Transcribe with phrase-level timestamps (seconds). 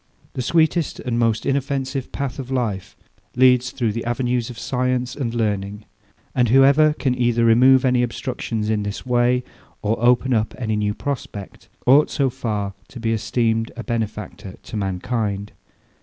[0.33, 2.97] The sweetest and most inoffensive path of life
[3.35, 5.85] leads through the avenues of science and learning;
[6.33, 9.43] and whoever can either remove any obstructions in this way,
[9.83, 14.75] or open up any new prospect, ought so far to be esteemed a benefactor to
[14.75, 15.51] mankind.